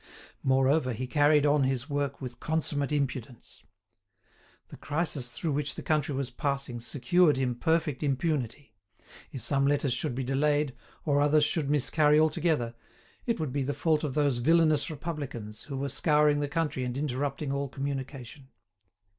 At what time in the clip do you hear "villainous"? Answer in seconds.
14.39-14.89